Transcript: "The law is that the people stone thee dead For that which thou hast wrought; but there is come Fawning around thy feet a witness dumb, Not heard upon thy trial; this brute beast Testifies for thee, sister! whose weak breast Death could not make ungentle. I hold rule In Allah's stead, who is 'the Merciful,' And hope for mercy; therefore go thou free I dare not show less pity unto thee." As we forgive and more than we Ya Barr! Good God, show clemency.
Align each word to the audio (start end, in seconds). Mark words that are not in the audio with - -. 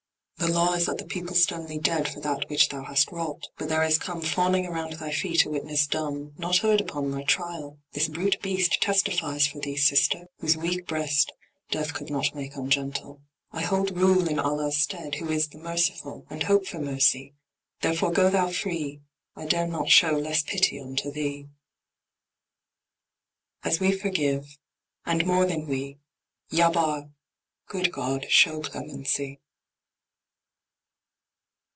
"The 0.37 0.51
law 0.51 0.73
is 0.73 0.87
that 0.87 0.97
the 0.97 1.05
people 1.05 1.35
stone 1.35 1.67
thee 1.67 1.77
dead 1.77 2.09
For 2.09 2.19
that 2.21 2.49
which 2.49 2.69
thou 2.69 2.83
hast 2.83 3.11
wrought; 3.11 3.47
but 3.59 3.69
there 3.69 3.83
is 3.83 3.99
come 3.99 4.21
Fawning 4.21 4.65
around 4.65 4.93
thy 4.93 5.11
feet 5.11 5.45
a 5.45 5.51
witness 5.51 5.85
dumb, 5.85 6.33
Not 6.35 6.57
heard 6.57 6.81
upon 6.81 7.11
thy 7.11 7.21
trial; 7.21 7.77
this 7.93 8.07
brute 8.07 8.41
beast 8.41 8.81
Testifies 8.81 9.45
for 9.45 9.59
thee, 9.59 9.77
sister! 9.77 10.25
whose 10.39 10.57
weak 10.57 10.87
breast 10.87 11.31
Death 11.69 11.93
could 11.93 12.09
not 12.09 12.33
make 12.33 12.55
ungentle. 12.55 13.21
I 13.51 13.61
hold 13.61 13.95
rule 13.95 14.27
In 14.27 14.39
Allah's 14.39 14.77
stead, 14.79 15.13
who 15.15 15.29
is 15.29 15.47
'the 15.49 15.59
Merciful,' 15.59 16.25
And 16.27 16.41
hope 16.41 16.65
for 16.65 16.79
mercy; 16.79 17.35
therefore 17.81 18.11
go 18.11 18.31
thou 18.31 18.49
free 18.49 18.99
I 19.35 19.45
dare 19.45 19.67
not 19.67 19.91
show 19.91 20.09
less 20.13 20.41
pity 20.41 20.79
unto 20.81 21.11
thee." 21.11 21.49
As 23.63 23.79
we 23.79 23.91
forgive 23.95 24.57
and 25.05 25.23
more 25.27 25.45
than 25.45 25.67
we 25.67 25.99
Ya 26.49 26.71
Barr! 26.71 27.11
Good 27.67 27.91
God, 27.91 28.25
show 28.31 28.59
clemency. 28.59 29.39